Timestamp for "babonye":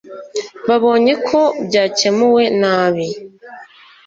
0.67-1.13